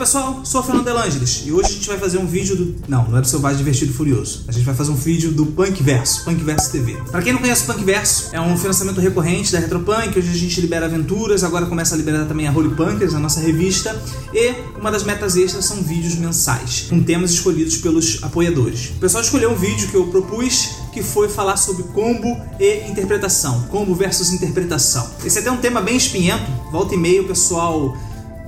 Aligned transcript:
pessoal, 0.00 0.40
sou 0.44 0.62
o 0.62 0.64
Fernando 0.64 0.86
Delangeles 0.86 1.42
e 1.44 1.52
hoje 1.52 1.68
a 1.68 1.72
gente 1.72 1.86
vai 1.86 1.98
fazer 1.98 2.16
um 2.16 2.26
vídeo 2.26 2.56
do. 2.56 2.74
Não, 2.88 3.06
não 3.06 3.18
é 3.18 3.20
do 3.20 3.26
Selvagem 3.26 3.58
Divertido 3.58 3.92
Furioso. 3.92 4.44
A 4.48 4.52
gente 4.52 4.64
vai 4.64 4.74
fazer 4.74 4.90
um 4.90 4.94
vídeo 4.94 5.30
do 5.30 5.44
Punk 5.44 5.82
Verso, 5.82 6.24
Punk 6.24 6.42
Verso 6.42 6.72
TV. 6.72 6.96
Pra 7.10 7.20
quem 7.20 7.34
não 7.34 7.40
conhece 7.40 7.64
o 7.64 7.66
Punk 7.66 7.84
Verso, 7.84 8.30
é 8.32 8.40
um 8.40 8.56
financiamento 8.56 8.98
recorrente 8.98 9.52
da 9.52 9.58
Retropunk. 9.58 10.18
Hoje 10.18 10.30
a 10.30 10.34
gente 10.34 10.58
libera 10.58 10.86
aventuras, 10.86 11.44
agora 11.44 11.66
começa 11.66 11.94
a 11.94 11.98
liberar 11.98 12.24
também 12.24 12.48
a 12.48 12.50
Holy 12.50 12.74
Punkers, 12.74 13.14
a 13.14 13.18
nossa 13.18 13.40
revista. 13.40 13.94
E 14.32 14.54
uma 14.80 14.90
das 14.90 15.04
metas 15.04 15.36
extras 15.36 15.66
são 15.66 15.82
vídeos 15.82 16.14
mensais, 16.14 16.86
com 16.88 17.02
temas 17.02 17.32
escolhidos 17.32 17.76
pelos 17.76 18.22
apoiadores. 18.22 18.92
O 18.96 19.00
pessoal 19.00 19.22
escolheu 19.22 19.50
um 19.50 19.56
vídeo 19.56 19.86
que 19.88 19.96
eu 19.96 20.06
propus 20.06 20.76
que 20.94 21.02
foi 21.02 21.28
falar 21.28 21.58
sobre 21.58 21.82
combo 21.82 22.40
e 22.58 22.88
interpretação, 22.88 23.66
combo 23.68 23.94
versus 23.94 24.32
interpretação. 24.32 25.08
Esse 25.22 25.38
é 25.38 25.40
até 25.42 25.50
um 25.50 25.58
tema 25.58 25.82
bem 25.82 25.96
espinhento, 25.96 26.50
volta 26.72 26.94
e 26.94 26.98
meia 26.98 27.20
o 27.20 27.26
pessoal 27.26 27.94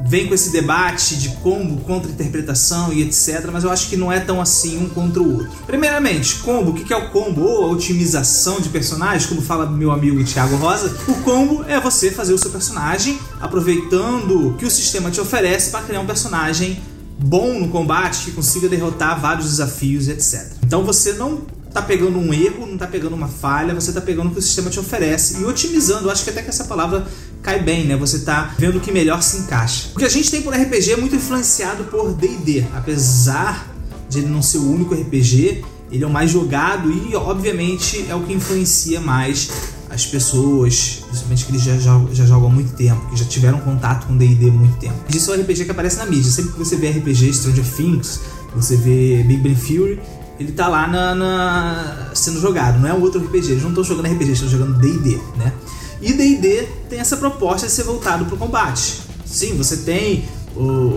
vem 0.05 0.27
com 0.27 0.35
esse 0.35 0.51
debate 0.51 1.17
de 1.17 1.31
combo 1.37 1.81
contra 1.83 2.11
interpretação 2.11 2.93
e 2.93 3.03
etc, 3.03 3.49
mas 3.53 3.65
eu 3.65 3.71
acho 3.71 3.89
que 3.89 3.97
não 3.97 4.13
é 4.13 4.21
tão 4.21 4.41
assim 4.41 4.79
um 4.79 4.89
contra 4.89 5.23
o 5.23 5.39
outro. 5.39 5.51
Primeiramente, 5.67 6.37
combo, 6.37 6.71
o 6.71 6.75
que 6.75 6.93
é 6.93 6.97
o 6.97 7.11
combo? 7.11 7.43
Ou 7.43 7.65
a 7.65 7.69
otimização 7.69 8.61
de 8.61 8.69
personagens, 8.69 9.27
como 9.27 9.41
fala 9.41 9.67
meu 9.67 9.91
amigo 9.91 10.23
Thiago 10.25 10.57
Rosa. 10.57 10.95
O 11.09 11.15
combo 11.23 11.65
é 11.69 11.81
você 11.81 12.11
fazer 12.11 12.33
o 12.33 12.39
seu 12.39 12.51
personagem 12.51 13.19
aproveitando 13.41 14.49
o 14.49 14.55
que 14.55 14.65
o 14.65 14.71
sistema 14.71 15.11
te 15.11 15.21
oferece 15.21 15.71
para 15.71 15.83
criar 15.83 16.01
um 16.01 16.07
personagem 16.07 16.81
bom 17.19 17.59
no 17.59 17.69
combate, 17.69 18.25
que 18.25 18.33
consiga 18.33 18.69
derrotar 18.69 19.21
vários 19.21 19.47
desafios 19.47 20.09
e 20.09 20.13
etc. 20.13 20.53
Então 20.65 20.85
você 20.85 21.13
não 21.13 21.43
tá 21.73 21.81
pegando 21.81 22.19
um 22.19 22.35
erro, 22.35 22.67
não 22.67 22.77
tá 22.77 22.87
pegando 22.87 23.15
uma 23.15 23.29
falha, 23.29 23.75
você 23.75 23.93
tá 23.93 24.01
pegando 24.01 24.29
o 24.29 24.31
que 24.33 24.39
o 24.39 24.43
sistema 24.43 24.69
te 24.69 24.79
oferece 24.79 25.41
e 25.41 25.45
otimizando. 25.45 26.07
Eu 26.07 26.11
acho 26.11 26.23
que 26.25 26.31
até 26.31 26.43
que 26.43 26.51
essa 26.51 26.65
palavra 26.65 27.07
cai 27.43 27.61
bem, 27.61 27.85
né? 27.85 27.97
Você 27.97 28.21
tá 28.21 28.55
vendo 28.59 28.79
o 28.79 28.81
que 28.81 28.93
melhor 28.93 29.23
se 29.23 29.39
encaixa. 29.39 29.89
O 29.95 29.99
que 29.99 30.05
a 30.05 30.09
gente 30.09 30.31
tem 30.31 30.43
por 30.43 30.55
RPG 30.55 30.93
é 30.93 30.97
muito 30.97 31.17
influenciado 31.17 31.85
por 31.85 32.13
D&D, 32.15 32.65
apesar 32.75 33.69
de 34.09 34.21
ele 34.21 34.29
não 34.29 34.43
ser 34.43 34.59
o 34.59 34.71
único 34.71 34.95
RPG, 34.95 35.65
ele 35.91 36.05
é 36.05 36.07
o 36.07 36.11
mais 36.11 36.31
jogado 36.31 36.91
e 36.91 37.15
obviamente 37.17 38.07
é 38.09 38.15
o 38.15 38.23
que 38.23 38.33
influencia 38.33 39.01
mais 39.01 39.51
as 39.91 40.07
pessoas, 40.07 41.03
principalmente 41.07 41.45
que 41.45 41.53
eles 41.53 41.63
já, 41.63 41.77
já, 41.77 42.01
já 42.13 42.25
jogam 42.25 42.49
há 42.49 42.53
muito 42.53 42.73
tempo, 42.75 43.11
que 43.11 43.17
já 43.17 43.27
tiveram 43.27 43.61
contato 43.61 44.07
com 44.07 44.17
D&D 44.17 44.49
há 44.49 44.53
muito 44.53 44.79
tempo. 44.79 44.95
Isso 45.15 45.31
é 45.33 45.37
o 45.37 45.41
RPG 45.41 45.67
que 45.67 45.71
aparece 45.71 45.99
na 45.99 46.07
mídia. 46.07 46.31
Sempre 46.31 46.53
que 46.53 46.59
você 46.59 46.77
vê 46.77 46.91
RPG 46.91 47.35
Stranger 47.35 47.65
Things, 47.65 48.21
você 48.55 48.77
vê 48.77 49.23
Big 49.25 49.43
Bang 49.43 49.99
ele 50.41 50.53
tá 50.53 50.67
lá 50.67 50.89
na, 50.89 51.15
na, 51.15 52.11
sendo 52.15 52.41
jogado, 52.41 52.81
não 52.81 52.89
é 52.89 52.93
um 52.93 53.01
outro 53.01 53.21
RPG. 53.21 53.53
Eles 53.53 53.63
não 53.63 53.71
estão 53.71 53.85
jogando 53.85 54.13
RPG, 54.13 54.33
estão 54.33 54.49
jogando 54.49 54.79
D&D, 54.79 55.19
né? 55.37 55.53
E 56.03 56.13
D&D 56.13 56.67
tem 56.91 56.99
essa 56.99 57.17
proposta 57.17 57.67
de 57.67 57.73
ser 57.73 57.85
voltado 57.85 58.25
para 58.27 58.35
o 58.35 58.39
combate. 58.39 59.01
Sim, 59.25 59.57
você 59.57 59.79
tem 59.79 60.25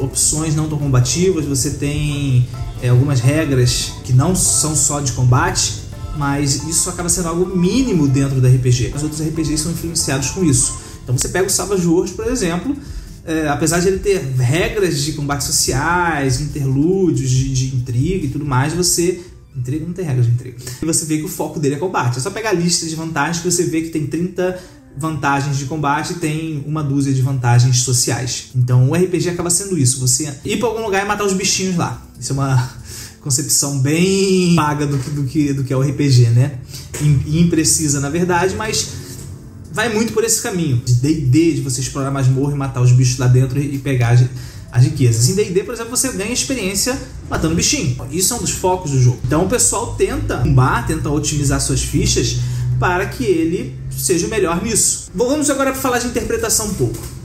opções 0.02 0.56
não 0.56 0.67
tão 0.67 0.78
combativas, 0.78 1.45
você 1.45 1.72
tem 1.72 2.45
é, 2.81 2.89
algumas 2.89 3.22
regras 3.22 3.94
que 4.03 4.11
não 4.11 4.36
são 4.36 4.76
só 4.76 5.00
de 5.00 5.14
combate, 5.14 5.83
mas 6.17 6.67
isso 6.67 6.89
acaba 6.89 7.08
sendo 7.08 7.30
algo 7.30 7.56
mínimo 7.56 8.08
dentro 8.08 8.42
do 8.42 8.48
RPG. 8.48 8.94
Os 8.95 9.03
outros 9.03 9.22
RPGs 9.22 9.64
são 9.64 9.72
influenciados 9.72 10.31
com 10.31 10.44
isso. 10.44 10.73
Então 11.03 11.17
você 11.17 11.30
pega 11.30 11.48
o 11.48 11.50
Savage 11.50 11.88
Worlds, 11.88 12.14
por 12.14 12.28
exemplo, 12.28 12.76
é, 13.23 13.48
apesar 13.48 13.80
de 13.80 13.88
ele 13.88 14.00
ter 14.00 14.20
regras 14.38 15.02
de 15.02 15.14
combate 15.14 15.44
sociais, 15.44 16.42
interlúdios, 16.42 17.30
de, 17.30 17.53
de 17.53 17.76
intriga 17.76 18.26
e 18.26 18.30
tudo 18.30 18.45
mais, 18.45 18.73
você 18.73 19.23
Intriga 19.56 19.86
não 19.86 19.94
tem 19.94 20.03
regras 20.03 20.26
de 20.26 20.33
intriga. 20.33 20.58
E 20.81 20.86
você 20.86 21.06
vê 21.06 21.17
que 21.17 21.23
o 21.23 21.30
foco 21.30 21.59
dele 21.61 21.76
é 21.76 21.78
combate. 21.78 22.17
É 22.17 22.22
só 22.22 22.30
pegar 22.30 22.50
a 22.50 22.53
lista 22.53 22.86
de 22.86 22.94
vantagens 22.94 23.42
que 23.42 23.50
você 23.50 23.64
vê 23.64 23.83
que 23.83 23.89
tem 23.89 24.06
30 24.06 24.59
vantagens 24.97 25.57
de 25.57 25.65
combate 25.65 26.13
e 26.13 26.15
tem 26.15 26.63
uma 26.65 26.83
dúzia 26.83 27.13
de 27.13 27.21
vantagens 27.21 27.79
sociais. 27.79 28.49
Então 28.55 28.89
o 28.89 28.95
RPG 28.95 29.29
acaba 29.29 29.49
sendo 29.49 29.77
isso, 29.77 29.99
você 29.99 30.33
ir 30.43 30.57
para 30.57 30.67
algum 30.67 30.83
lugar 30.83 31.03
e 31.03 31.08
matar 31.08 31.25
os 31.25 31.33
bichinhos 31.33 31.75
lá. 31.75 32.02
Isso 32.20 32.31
é 32.31 32.33
uma 32.33 32.70
concepção 33.21 33.80
bem 33.80 34.55
vaga 34.55 34.86
do 34.86 34.97
que, 34.97 35.09
do 35.09 35.23
que, 35.23 35.53
do 35.53 35.64
que 35.64 35.73
é 35.73 35.77
o 35.77 35.81
RPG, 35.81 36.30
né? 36.30 36.59
Imprecisa 37.27 37.99
na 37.99 38.09
verdade, 38.09 38.55
mas 38.55 38.87
vai 39.71 39.93
muito 39.93 40.14
por 40.14 40.23
esse 40.23 40.42
caminho. 40.42 40.81
De 40.86 40.93
D&D, 40.93 41.53
de 41.55 41.61
você 41.61 41.81
explorar 41.81 42.09
masmorra 42.09 42.53
e 42.53 42.58
matar 42.58 42.81
os 42.81 42.91
bichos 42.91 43.17
lá 43.17 43.27
dentro 43.27 43.59
e 43.59 43.77
pegar 43.77 44.17
as 44.71 44.83
riquezas. 44.83 45.27
Em 45.30 45.36
D&D, 45.36 45.64
por 45.64 45.73
exemplo, 45.73 45.95
você 45.95 46.11
ganha 46.14 46.31
experiência 46.31 46.97
matando 47.30 47.55
bichinho. 47.55 47.97
Isso 48.11 48.33
é 48.33 48.37
um 48.37 48.39
dos 48.39 48.52
focos 48.52 48.91
do 48.91 49.02
jogo. 49.02 49.20
Então 49.25 49.43
o 49.45 49.49
pessoal 49.49 49.95
tenta 49.95 50.37
combar, 50.37 50.87
tenta 50.87 51.09
otimizar 51.09 51.59
suas 51.59 51.81
fichas 51.81 52.37
para 52.80 53.05
que 53.05 53.23
ele 53.23 53.75
seja 53.89 54.27
melhor 54.27 54.61
nisso. 54.63 55.09
Vamos 55.13 55.49
agora 55.49 55.73
falar 55.73 55.99
de 55.99 56.08
interpretação 56.08 56.67
um 56.67 56.73
pouco. 56.73 57.15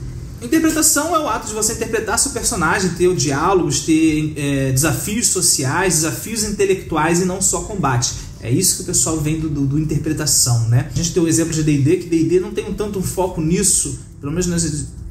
Interpretação 0.41 1.15
é 1.15 1.19
o 1.19 1.27
ato 1.27 1.47
de 1.47 1.53
você 1.53 1.73
interpretar 1.73 2.17
seu 2.17 2.31
personagem, 2.31 2.91
ter 2.91 3.13
diálogos, 3.15 3.81
ter 3.81 4.33
é, 4.35 4.71
desafios 4.71 5.27
sociais, 5.27 5.95
desafios 5.95 6.43
intelectuais 6.43 7.21
e 7.21 7.25
não 7.25 7.39
só 7.39 7.61
combate. 7.61 8.13
É 8.41 8.49
isso 8.49 8.77
que 8.77 8.81
o 8.81 8.85
pessoal 8.85 9.19
vem 9.19 9.39
do, 9.39 9.47
do, 9.47 9.67
do 9.67 9.79
interpretação, 9.79 10.67
né? 10.67 10.89
A 10.91 10.95
gente 10.95 11.13
tem 11.13 11.21
o 11.21 11.27
exemplo 11.27 11.53
de 11.53 11.61
D&D, 11.61 11.97
que 11.97 12.09
D&D 12.09 12.39
não 12.39 12.51
tem 12.51 12.67
um 12.67 12.73
tanto 12.73 12.99
foco 13.03 13.39
nisso, 13.39 13.99
pelo 14.19 14.31
menos 14.31 14.47
nas 14.47 14.63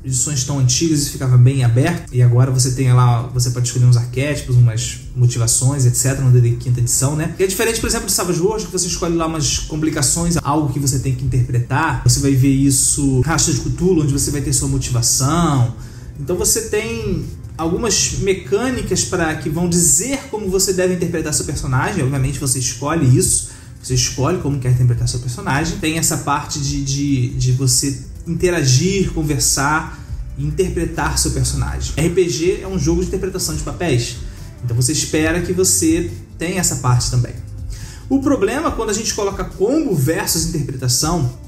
edições 0.05 0.45
tão 0.45 0.59
antigas 0.59 1.01
isso 1.01 1.11
ficava 1.11 1.37
bem 1.37 1.63
aberto 1.63 2.13
e 2.13 2.23
agora 2.23 2.51
você 2.51 2.73
tem 2.73 2.93
lá, 2.93 3.23
você 3.35 3.51
pode 3.51 3.67
escolher 3.67 3.85
uns 3.85 3.97
arquétipos, 3.97 4.57
umas 4.57 5.01
motivações, 5.15 5.85
etc, 5.87 6.21
no 6.21 6.31
DD 6.31 6.57
quinta 6.57 6.81
edição, 6.81 7.15
né? 7.15 7.35
E 7.39 7.45
é 7.45 7.47
diferente, 7.47 7.81
por 7.81 7.87
exemplo, 7.87 8.07
do 8.07 8.13
Savage 8.13 8.41
Worlds, 8.41 8.67
que 8.67 8.73
você 8.73 8.87
escolhe 8.87 9.15
lá 9.15 9.27
umas 9.27 9.59
complicações, 9.59 10.37
algo 10.43 10.73
que 10.73 10.79
você 10.79 10.99
tem 10.99 11.15
que 11.15 11.25
interpretar. 11.25 12.03
Você 12.05 12.21
vai 12.21 12.33
ver 12.33 12.53
isso 12.53 13.21
Rastro 13.21 13.53
de 13.53 13.61
Cthulhu, 13.61 14.03
onde 14.03 14.13
você 14.13 14.31
vai 14.31 14.41
ter 14.41 14.53
sua 14.53 14.69
motivação. 14.69 15.75
Então 16.19 16.37
você 16.37 16.69
tem 16.69 17.25
algumas 17.57 18.19
mecânicas 18.21 19.05
para 19.05 19.35
que 19.37 19.51
vão 19.51 19.69
dizer 19.69 20.29
como 20.31 20.49
você 20.49 20.73
deve 20.73 20.95
interpretar 20.95 21.35
seu 21.35 21.45
personagem. 21.45 22.03
Obviamente 22.03 22.39
você 22.39 22.59
escolhe 22.59 23.17
isso. 23.17 23.51
Você 23.83 23.95
escolhe 23.95 24.39
como 24.39 24.59
quer 24.59 24.73
interpretar 24.73 25.09
seu 25.09 25.21
personagem. 25.21 25.79
Tem 25.79 25.99
essa 25.99 26.19
parte 26.19 26.59
de, 26.59 26.85
de, 26.85 27.29
de 27.31 27.53
você 27.53 28.10
interagir, 28.31 29.13
conversar 29.13 29.99
e 30.39 30.45
interpretar 30.45 31.19
seu 31.19 31.33
personagem. 31.33 31.93
RPG 31.93 32.61
é 32.63 32.67
um 32.69 32.79
jogo 32.79 33.01
de 33.01 33.09
interpretação 33.09 33.55
de 33.55 33.63
papéis, 33.63 34.17
então 34.65 34.77
você 34.77 34.93
espera 34.93 35.41
que 35.41 35.53
você 35.53 36.11
tenha 36.39 36.61
essa 36.61 36.77
parte 36.77 37.11
também. 37.11 37.35
O 38.09 38.21
problema 38.21 38.71
quando 38.73 38.91
a 38.91 38.95
gente 38.95 39.15
coloca 39.15 39.45
combo 39.45 39.95
versus 39.95 40.47
interpretação 40.47 41.39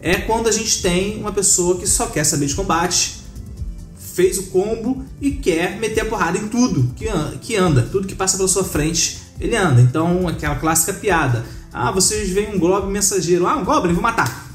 é 0.00 0.14
quando 0.14 0.48
a 0.48 0.52
gente 0.52 0.80
tem 0.80 1.18
uma 1.18 1.32
pessoa 1.32 1.78
que 1.78 1.86
só 1.86 2.06
quer 2.06 2.24
saber 2.24 2.46
de 2.46 2.54
combate, 2.54 3.22
fez 4.14 4.38
o 4.38 4.44
combo 4.44 5.04
e 5.20 5.32
quer 5.32 5.78
meter 5.78 6.00
a 6.00 6.04
porrada 6.06 6.38
em 6.38 6.48
tudo 6.48 6.90
que 7.40 7.56
anda, 7.56 7.82
tudo 7.82 8.06
que 8.06 8.14
passa 8.14 8.36
pela 8.36 8.48
sua 8.48 8.64
frente, 8.64 9.18
ele 9.38 9.54
anda. 9.54 9.80
Então, 9.80 10.26
aquela 10.26 10.54
clássica 10.54 10.94
piada. 10.94 11.44
Ah, 11.70 11.90
vocês 11.90 12.30
veem 12.30 12.54
um 12.54 12.58
Goblin 12.58 12.92
mensageiro. 12.92 13.46
Ah, 13.46 13.56
um 13.56 13.64
Goblin, 13.64 13.92
vou 13.92 14.02
matar. 14.02 14.45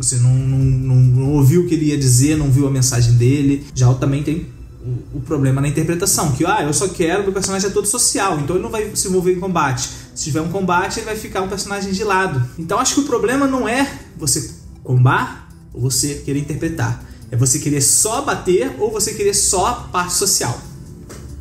Você 0.00 0.16
não, 0.16 0.32
não, 0.32 0.58
não, 0.58 0.96
não 0.96 1.32
ouviu 1.34 1.60
o 1.60 1.66
que 1.66 1.74
ele 1.74 1.86
ia 1.86 1.98
dizer, 1.98 2.34
não 2.34 2.50
viu 2.50 2.66
a 2.66 2.70
mensagem 2.70 3.12
dele. 3.18 3.66
Já 3.74 3.92
também 3.92 4.22
tem 4.22 4.46
o, 4.82 5.18
o, 5.18 5.20
problema 5.20 5.60
na 5.60 5.68
interpretação, 5.68 6.32
que 6.32 6.46
ah, 6.46 6.62
eu 6.62 6.72
só 6.72 6.88
quero, 6.88 7.22
meu 7.24 7.34
personagem 7.34 7.68
é 7.68 7.70
todo 7.70 7.86
social, 7.86 8.40
então 8.40 8.56
ele 8.56 8.62
não 8.62 8.70
vai 8.70 8.90
se 8.96 9.08
envolver 9.08 9.34
em 9.34 9.38
combate. 9.38 9.90
Se 10.14 10.24
tiver 10.24 10.40
um 10.40 10.48
combate, 10.48 11.00
ele 11.00 11.04
vai 11.04 11.16
ficar 11.16 11.42
um 11.42 11.48
personagem 11.48 11.92
de 11.92 12.02
lado. 12.02 12.42
Então 12.58 12.78
acho 12.78 12.94
que 12.94 13.00
o 13.00 13.04
problema 13.04 13.46
não 13.46 13.68
é 13.68 14.00
você 14.16 14.50
combar 14.82 15.50
ou 15.74 15.82
você 15.82 16.14
querer 16.24 16.40
interpretar. 16.40 17.04
É 17.30 17.36
você 17.36 17.58
querer 17.58 17.82
só 17.82 18.22
bater 18.22 18.76
ou 18.78 18.90
você 18.90 19.12
querer 19.12 19.34
só 19.34 19.86
parte 19.92 20.14
social. 20.14 20.58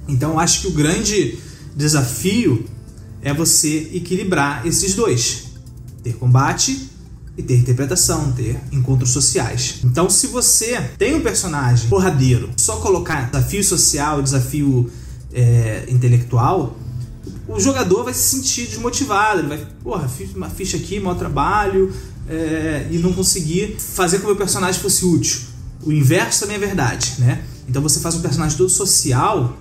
Então 0.06 0.38
acho 0.38 0.62
que 0.62 0.68
o 0.68 0.72
grande 0.72 1.40
desafio 1.74 2.66
é 3.22 3.34
você 3.34 3.90
equilibrar 3.94 4.68
esses 4.68 4.96
dois. 4.96 5.46
Ter 6.04 6.14
combate 6.16 6.90
e 7.40 7.42
ter 7.42 7.56
interpretação, 7.56 8.34
ter 8.34 8.60
encontros 8.70 9.12
sociais. 9.12 9.76
Então, 9.86 10.10
se 10.10 10.28
você 10.28 10.78
tem 10.98 11.16
um 11.16 11.22
personagem 11.22 11.88
porradeiro, 11.88 12.50
só 12.58 12.76
colocar 12.76 13.32
desafio 13.32 13.64
social, 13.64 14.22
desafio 14.22 14.92
é, 15.32 15.86
intelectual, 15.88 16.78
o 17.48 17.58
jogador 17.58 18.04
vai 18.04 18.14
se 18.14 18.36
sentir 18.36 18.68
desmotivado. 18.68 19.40
Ele 19.40 19.48
vai, 19.48 19.66
porra, 19.82 20.10
fiz 20.10 20.36
uma 20.36 20.50
ficha 20.50 20.76
aqui, 20.76 21.00
mau 21.00 21.16
trabalho, 21.16 21.94
é, 22.28 22.86
e 22.92 22.98
não 22.98 23.14
conseguir 23.14 23.78
fazer 23.80 24.18
com 24.18 24.24
que 24.24 24.26
o 24.28 24.32
meu 24.32 24.38
personagem 24.38 24.82
fosse 24.82 25.06
útil. 25.06 25.40
O 25.82 25.94
inverso 25.94 26.42
também 26.42 26.58
é 26.58 26.60
verdade, 26.60 27.16
né? 27.20 27.42
Então 27.70 27.82
você 27.82 28.02
faz 28.02 28.16
um 28.16 28.22
personagem 28.22 28.58
todo 28.58 28.70
social 28.70 29.58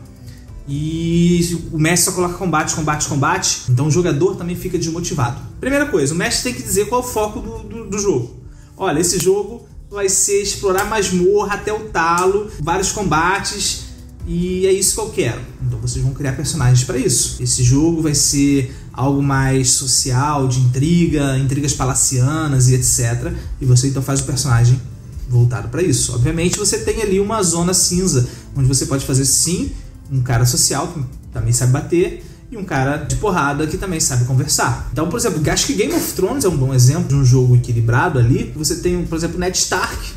e 0.68 1.66
o 1.72 1.78
mestre 1.78 2.10
só 2.10 2.12
coloca 2.12 2.34
combate, 2.34 2.74
combate, 2.74 3.08
combate. 3.08 3.62
Então 3.70 3.86
o 3.86 3.90
jogador 3.90 4.36
também 4.36 4.54
fica 4.54 4.76
desmotivado. 4.76 5.40
Primeira 5.58 5.86
coisa, 5.86 6.12
o 6.12 6.16
mestre 6.16 6.50
tem 6.50 6.60
que 6.60 6.62
dizer 6.62 6.88
qual 6.88 7.00
é 7.00 7.04
o 7.04 7.06
foco 7.06 7.40
do, 7.40 7.58
do, 7.60 7.77
do 7.88 7.98
jogo. 7.98 8.36
Olha, 8.76 9.00
esse 9.00 9.18
jogo 9.18 9.66
vai 9.90 10.08
ser 10.08 10.42
explorar 10.42 10.84
masmorra 10.84 11.54
até 11.54 11.72
o 11.72 11.88
talo, 11.88 12.50
vários 12.60 12.92
combates 12.92 13.88
e 14.26 14.66
é 14.66 14.72
isso 14.72 14.94
que 14.94 15.00
eu 15.00 15.08
quero. 15.08 15.40
Então 15.66 15.78
vocês 15.80 16.04
vão 16.04 16.12
criar 16.12 16.32
personagens 16.32 16.84
para 16.84 16.98
isso. 16.98 17.42
Esse 17.42 17.62
jogo 17.62 18.02
vai 18.02 18.14
ser 18.14 18.74
algo 18.92 19.22
mais 19.22 19.70
social, 19.70 20.46
de 20.46 20.60
intriga, 20.60 21.38
intrigas 21.38 21.72
palacianas 21.72 22.68
e 22.68 22.74
etc. 22.74 23.32
E 23.60 23.64
você 23.64 23.88
então 23.88 24.02
faz 24.02 24.20
o 24.20 24.24
personagem 24.24 24.80
voltado 25.28 25.68
para 25.68 25.82
isso. 25.82 26.14
Obviamente 26.14 26.58
você 26.58 26.78
tem 26.78 27.00
ali 27.02 27.18
uma 27.18 27.42
zona 27.42 27.72
cinza 27.72 28.28
onde 28.54 28.68
você 28.68 28.84
pode 28.86 29.04
fazer 29.06 29.24
sim 29.24 29.72
um 30.10 30.20
cara 30.22 30.44
social 30.44 30.88
que 30.88 31.02
também 31.32 31.52
sabe 31.52 31.72
bater 31.72 32.24
e 32.50 32.56
um 32.56 32.64
cara 32.64 32.96
de 32.96 33.16
porrada 33.16 33.66
que 33.66 33.76
também 33.76 34.00
sabe 34.00 34.24
conversar. 34.24 34.88
Então, 34.92 35.08
por 35.08 35.18
exemplo, 35.18 35.42
acho 35.50 35.66
que 35.66 35.74
Game 35.74 35.92
of 35.92 36.12
Thrones 36.14 36.44
é 36.44 36.48
um 36.48 36.56
bom 36.56 36.72
exemplo 36.72 37.08
de 37.08 37.14
um 37.14 37.24
jogo 37.24 37.56
equilibrado 37.56 38.18
ali. 38.18 38.52
Você 38.56 38.76
tem, 38.76 39.04
por 39.04 39.16
exemplo, 39.16 39.38
Ned 39.38 39.56
Stark, 39.56 40.12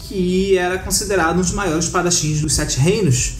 que 0.00 0.56
era 0.56 0.78
considerado 0.78 1.36
um 1.36 1.40
dos 1.40 1.52
maiores 1.52 1.86
espadachins 1.86 2.40
dos 2.40 2.54
Sete 2.54 2.78
Reinos, 2.78 3.38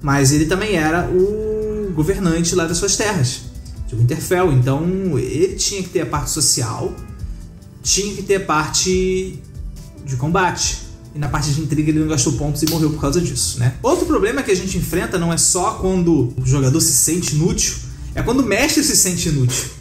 mas 0.00 0.32
ele 0.32 0.46
também 0.46 0.76
era 0.76 1.08
o 1.10 1.92
governante 1.92 2.54
lá 2.54 2.64
das 2.64 2.78
suas 2.78 2.96
terras, 2.96 3.42
de 3.86 3.94
Winterfell. 3.94 4.52
Então, 4.52 5.18
ele 5.18 5.54
tinha 5.56 5.82
que 5.82 5.90
ter 5.90 6.00
a 6.00 6.06
parte 6.06 6.30
social, 6.30 6.94
tinha 7.82 8.14
que 8.14 8.22
ter 8.22 8.36
a 8.36 8.40
parte 8.40 9.38
de 10.04 10.16
combate. 10.16 10.85
E 11.16 11.18
na 11.18 11.28
parte 11.28 11.50
de 11.50 11.62
intriga 11.62 11.90
ele 11.90 12.00
não 12.00 12.08
gastou 12.08 12.34
pontos 12.34 12.62
e 12.62 12.68
morreu 12.68 12.90
por 12.90 13.00
causa 13.00 13.22
disso, 13.22 13.58
né? 13.58 13.74
Outro 13.82 14.04
problema 14.04 14.42
que 14.42 14.50
a 14.50 14.54
gente 14.54 14.76
enfrenta 14.76 15.18
não 15.18 15.32
é 15.32 15.38
só 15.38 15.72
quando 15.72 16.34
o 16.36 16.44
jogador 16.44 16.78
se 16.78 16.92
sente 16.92 17.34
inútil, 17.34 17.74
é 18.14 18.22
quando 18.22 18.40
o 18.40 18.46
mestre 18.46 18.84
se 18.84 18.94
sente 18.94 19.30
inútil 19.30 19.75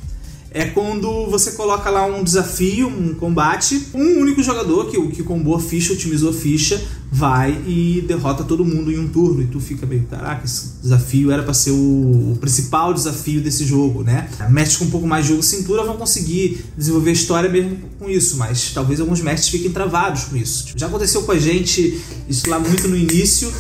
é 0.56 0.64
quando 0.68 1.30
você 1.30 1.52
coloca 1.52 1.90
lá 1.90 2.06
um 2.06 2.24
desafio, 2.24 2.88
um 2.88 3.14
combate, 3.14 3.90
um 3.94 4.22
único 4.22 4.42
jogador 4.42 4.90
que, 4.90 5.08
que 5.08 5.22
combou 5.22 5.54
a 5.54 5.60
ficha, 5.60 5.92
otimizou 5.92 6.30
a 6.30 6.34
ficha, 6.34 6.82
vai 7.12 7.62
e 7.68 8.02
derrota 8.08 8.42
todo 8.42 8.64
mundo 8.64 8.90
em 8.90 8.98
um 8.98 9.06
turno. 9.10 9.42
E 9.42 9.48
tu 9.48 9.60
fica 9.60 9.86
meio, 9.86 10.04
caraca, 10.04 10.46
esse 10.46 10.76
desafio 10.82 11.30
era 11.30 11.44
para 11.44 11.54
ser 11.54 11.72
o, 11.72 12.38
principal 12.40 12.94
desafio 12.94 13.42
desse 13.42 13.66
jogo, 13.66 14.02
né? 14.02 14.30
Mestres 14.50 14.78
com 14.78 14.86
um 14.86 14.90
pouco 14.90 15.06
mais 15.06 15.26
de 15.26 15.32
jogo 15.32 15.44
cintura 15.44 15.84
vão 15.84 15.98
conseguir 15.98 16.64
desenvolver 16.78 17.10
a 17.10 17.14
história 17.14 17.50
mesmo 17.50 17.78
com 18.00 18.10
isso, 18.10 18.38
mas 18.38 18.72
talvez 18.74 19.02
alguns 19.02 19.20
mestres 19.20 19.50
fiquem 19.50 19.74
travados 19.74 20.24
com 20.24 20.38
isso. 20.38 20.68
Já 20.78 20.88
aconteceu 20.88 21.24
com 21.24 21.34
a 21.34 21.38
gente, 21.38 22.00
isso 22.30 22.50
lá 22.50 22.60
muito 22.60 22.88
no 22.88 22.96
início, 22.96 23.52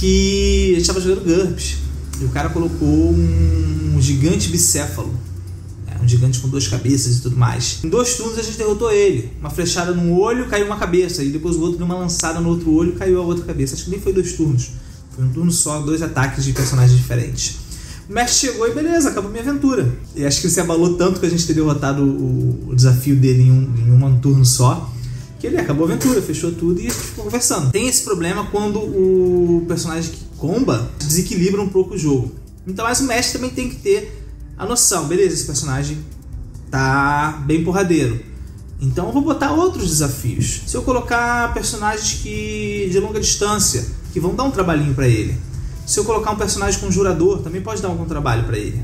que 0.00 0.72
a 0.72 0.78
gente 0.78 0.86
tava 0.86 1.00
jogando 1.02 1.26
GURPS. 1.26 1.76
E 2.22 2.24
o 2.24 2.30
cara 2.30 2.48
colocou 2.48 2.88
um 2.88 3.98
gigante 4.00 4.48
bicéfalo 4.48 5.12
um 6.02 6.08
gigante 6.08 6.40
com 6.40 6.48
duas 6.48 6.66
cabeças 6.68 7.18
e 7.18 7.20
tudo 7.22 7.36
mais. 7.36 7.78
Em 7.84 7.88
dois 7.88 8.16
turnos 8.16 8.38
a 8.38 8.42
gente 8.42 8.58
derrotou 8.58 8.90
ele. 8.90 9.30
Uma 9.40 9.50
flechada 9.50 9.92
num 9.92 10.18
olho, 10.18 10.48
caiu 10.48 10.66
uma 10.66 10.76
cabeça. 10.76 11.22
E 11.22 11.30
depois 11.30 11.56
o 11.56 11.60
outro 11.60 11.78
deu 11.78 11.86
uma 11.86 11.96
lançada 11.96 12.40
no 12.40 12.48
outro 12.48 12.72
olho, 12.72 12.92
caiu 12.94 13.20
a 13.20 13.24
outra 13.24 13.44
cabeça. 13.44 13.74
Acho 13.74 13.84
que 13.84 13.90
nem 13.90 14.00
foi 14.00 14.12
dois 14.12 14.32
turnos. 14.32 14.70
Foi 15.14 15.24
um 15.24 15.28
turno 15.30 15.52
só, 15.52 15.80
dois 15.80 16.02
ataques 16.02 16.44
de 16.44 16.52
personagens 16.52 16.98
diferentes. 16.98 17.56
O 18.08 18.12
mestre 18.12 18.50
chegou 18.50 18.68
e 18.68 18.74
beleza, 18.74 19.10
acabou 19.10 19.30
minha 19.30 19.42
aventura. 19.42 19.94
E 20.16 20.24
acho 20.24 20.40
que 20.40 20.46
ele 20.46 20.54
se 20.54 20.60
abalou 20.60 20.94
tanto 20.94 21.20
que 21.20 21.26
a 21.26 21.30
gente 21.30 21.46
ter 21.46 21.54
derrotado 21.54 22.02
o, 22.02 22.70
o 22.70 22.74
desafio 22.74 23.14
dele 23.16 23.42
em 23.42 23.52
um, 23.52 23.74
em 23.78 24.04
um 24.04 24.18
turno 24.18 24.44
só 24.44 24.90
que 25.42 25.48
ele 25.48 25.58
acabou 25.58 25.88
a 25.88 25.90
aventura, 25.90 26.22
fechou 26.22 26.52
tudo 26.52 26.80
e 26.80 26.88
ficou 26.88 27.24
conversando. 27.24 27.72
Tem 27.72 27.88
esse 27.88 28.04
problema 28.04 28.46
quando 28.46 28.78
o 28.78 29.64
personagem 29.66 30.12
que 30.12 30.20
comba 30.38 30.88
desequilibra 31.00 31.60
um 31.60 31.68
pouco 31.68 31.94
o 31.94 31.98
jogo. 31.98 32.30
Então, 32.64 32.84
mas 32.84 33.00
o 33.00 33.04
mestre 33.04 33.40
também 33.40 33.50
tem 33.50 33.68
que 33.68 33.74
ter 33.74 34.21
a 34.62 34.66
noção, 34.66 35.06
beleza, 35.06 35.34
esse 35.34 35.44
personagem 35.44 35.98
tá 36.70 37.42
bem 37.44 37.64
porradeiro. 37.64 38.20
Então 38.80 39.06
eu 39.06 39.12
vou 39.12 39.22
botar 39.22 39.52
outros 39.52 39.88
desafios. 39.88 40.62
Se 40.66 40.76
eu 40.76 40.82
colocar 40.82 41.52
personagens 41.52 42.20
que 42.22 42.88
de 42.90 43.00
longa 43.00 43.18
distância, 43.18 43.84
que 44.12 44.20
vão 44.20 44.36
dar 44.36 44.44
um 44.44 44.52
trabalhinho 44.52 44.94
para 44.94 45.08
ele. 45.08 45.36
Se 45.84 45.98
eu 45.98 46.04
colocar 46.04 46.30
um 46.30 46.36
personagem 46.36 46.78
conjurador, 46.78 47.40
também 47.40 47.60
pode 47.60 47.82
dar 47.82 47.88
algum 47.88 48.04
trabalho 48.04 48.44
para 48.44 48.56
ele. 48.56 48.80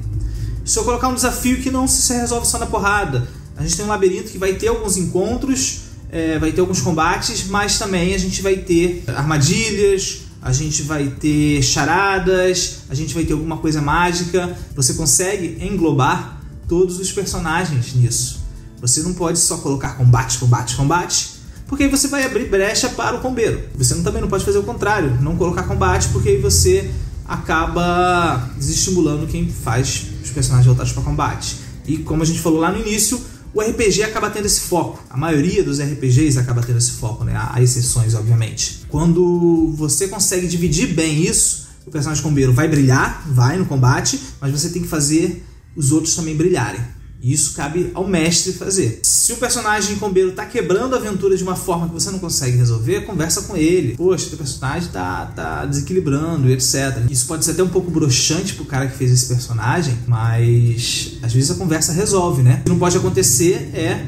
Se 0.64 0.78
eu 0.78 0.84
colocar 0.84 1.08
um 1.08 1.14
desafio 1.14 1.62
que 1.62 1.70
não 1.70 1.86
se 1.86 2.12
resolve 2.12 2.46
só 2.46 2.58
na 2.58 2.66
porrada, 2.66 3.28
a 3.56 3.62
gente 3.62 3.76
tem 3.76 3.84
um 3.84 3.88
labirinto 3.88 4.30
que 4.30 4.38
vai 4.38 4.54
ter 4.54 4.68
alguns 4.68 4.96
encontros, 4.96 5.82
é, 6.10 6.40
vai 6.40 6.50
ter 6.50 6.60
alguns 6.60 6.80
combates, 6.80 7.46
mas 7.46 7.78
também 7.78 8.14
a 8.14 8.18
gente 8.18 8.42
vai 8.42 8.56
ter 8.56 9.04
armadilhas, 9.06 10.22
a 10.40 10.52
gente 10.52 10.82
vai 10.82 11.08
ter 11.08 11.62
charadas, 11.62 12.80
a 12.88 12.94
gente 12.94 13.12
vai 13.14 13.24
ter 13.24 13.32
alguma 13.32 13.58
coisa 13.58 13.82
mágica. 13.82 14.56
Você 14.74 14.94
consegue 14.94 15.58
englobar 15.64 16.40
todos 16.68 16.98
os 16.98 17.10
personagens 17.10 17.94
nisso. 17.94 18.40
Você 18.80 19.02
não 19.02 19.14
pode 19.14 19.38
só 19.38 19.58
colocar 19.58 19.96
combate, 19.96 20.38
combate, 20.38 20.76
combate, 20.76 21.30
porque 21.66 21.84
aí 21.84 21.90
você 21.90 22.08
vai 22.08 22.24
abrir 22.24 22.48
brecha 22.48 22.88
para 22.88 23.16
o 23.16 23.20
combeiro. 23.20 23.62
Você 23.76 23.94
também 24.02 24.20
não 24.22 24.28
pode 24.28 24.44
fazer 24.44 24.58
o 24.58 24.62
contrário, 24.62 25.18
não 25.20 25.36
colocar 25.36 25.64
combate, 25.64 26.08
porque 26.08 26.28
aí 26.28 26.40
você 26.40 26.90
acaba 27.26 28.48
desestimulando 28.56 29.26
quem 29.26 29.50
faz 29.50 30.06
os 30.22 30.30
personagens 30.30 30.66
voltados 30.66 30.92
para 30.92 31.02
combate. 31.02 31.56
E 31.86 31.98
como 31.98 32.22
a 32.22 32.26
gente 32.26 32.38
falou 32.38 32.60
lá 32.60 32.70
no 32.70 32.78
início, 32.78 33.20
o 33.54 33.60
RPG 33.60 34.02
acaba 34.02 34.30
tendo 34.30 34.46
esse 34.46 34.60
foco. 34.60 35.02
A 35.08 35.16
maioria 35.16 35.62
dos 35.64 35.80
RPGs 35.80 36.38
acaba 36.38 36.62
tendo 36.62 36.78
esse 36.78 36.92
foco, 36.92 37.24
né? 37.24 37.32
Há 37.34 37.60
exceções, 37.62 38.14
obviamente. 38.14 38.82
Quando 38.88 39.72
você 39.76 40.08
consegue 40.08 40.46
dividir 40.46 40.94
bem 40.94 41.22
isso, 41.22 41.68
o 41.86 41.90
personagem 41.90 42.22
combeiro 42.22 42.52
vai 42.52 42.68
brilhar, 42.68 43.26
vai 43.30 43.56
no 43.56 43.64
combate, 43.64 44.20
mas 44.40 44.52
você 44.52 44.68
tem 44.70 44.82
que 44.82 44.88
fazer 44.88 45.44
os 45.74 45.92
outros 45.92 46.14
também 46.14 46.36
brilharem. 46.36 46.80
Isso 47.20 47.54
cabe 47.54 47.90
ao 47.94 48.06
mestre 48.06 48.52
fazer. 48.52 49.00
Se 49.02 49.32
o 49.32 49.36
personagem 49.38 49.96
combeiro 49.96 50.32
tá 50.32 50.46
quebrando 50.46 50.94
a 50.94 50.98
aventura 50.98 51.36
de 51.36 51.42
uma 51.42 51.56
forma 51.56 51.88
que 51.88 51.94
você 51.94 52.10
não 52.10 52.18
consegue 52.20 52.56
resolver, 52.56 53.00
conversa 53.00 53.42
com 53.42 53.56
ele. 53.56 53.96
Poxa, 53.96 54.28
teu 54.28 54.38
personagem 54.38 54.88
tá, 54.90 55.26
tá 55.34 55.66
desequilibrando 55.66 56.48
etc. 56.48 57.04
Isso 57.10 57.26
pode 57.26 57.44
ser 57.44 57.52
até 57.52 57.62
um 57.62 57.68
pouco 57.68 57.90
broxante 57.90 58.54
pro 58.54 58.64
cara 58.64 58.86
que 58.86 58.96
fez 58.96 59.10
esse 59.10 59.26
personagem, 59.26 59.98
mas 60.06 61.18
às 61.20 61.32
vezes 61.32 61.50
a 61.50 61.54
conversa 61.56 61.92
resolve, 61.92 62.42
né? 62.42 62.58
O 62.60 62.64
que 62.64 62.68
não 62.70 62.78
pode 62.78 62.96
acontecer 62.96 63.70
é 63.74 64.06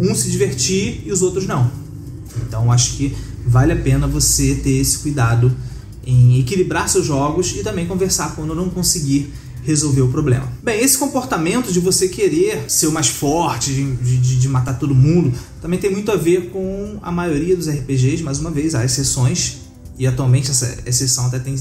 um 0.00 0.12
se 0.14 0.28
divertir 0.28 1.02
e 1.06 1.12
os 1.12 1.22
outros 1.22 1.46
não. 1.46 1.70
Então 2.46 2.72
acho 2.72 2.96
que 2.96 3.16
vale 3.46 3.72
a 3.72 3.76
pena 3.76 4.08
você 4.08 4.56
ter 4.56 4.78
esse 4.78 4.98
cuidado 4.98 5.54
em 6.04 6.40
equilibrar 6.40 6.88
seus 6.88 7.06
jogos 7.06 7.54
e 7.56 7.62
também 7.62 7.86
conversar 7.86 8.34
quando 8.34 8.54
não 8.54 8.68
conseguir 8.68 9.32
resolver 9.68 10.00
o 10.00 10.08
problema. 10.08 10.50
Bem, 10.62 10.80
esse 10.80 10.96
comportamento 10.96 11.70
de 11.70 11.78
você 11.78 12.08
querer 12.08 12.64
ser 12.68 12.86
o 12.86 12.92
mais 12.92 13.08
forte, 13.08 13.70
de, 13.70 13.96
de, 13.96 14.38
de, 14.38 14.48
matar 14.48 14.78
todo 14.78 14.94
mundo, 14.94 15.30
também 15.60 15.78
tem 15.78 15.90
muito 15.90 16.10
a 16.10 16.16
ver 16.16 16.48
com 16.48 16.98
a 17.02 17.12
maioria 17.12 17.54
dos 17.54 17.68
RPGs, 17.68 18.22
mais 18.22 18.38
uma 18.38 18.50
vez, 18.50 18.74
há 18.74 18.82
exceções, 18.82 19.58
e 19.98 20.06
atualmente 20.06 20.50
essa 20.50 20.78
exceção 20.86 21.26
até 21.26 21.38
tem 21.38 21.54